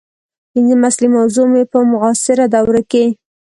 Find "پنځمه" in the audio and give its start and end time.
0.51-0.83